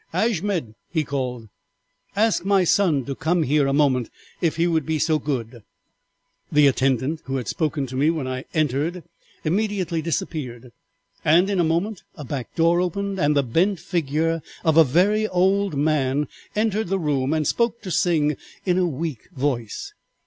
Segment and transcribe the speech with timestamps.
[0.13, 1.47] "'Ashmed,' he called,
[2.15, 4.09] 'ask my son to come here a moment
[4.41, 5.61] if he will be so good.'
[6.51, 9.03] "The attendant who had spoken to me when I entered
[9.43, 10.71] immediately disappeared,
[11.23, 15.27] and in a moment a back door opened and the bent figure of a very
[15.27, 19.93] old man entered the room and spoke to Sing in a weak voice.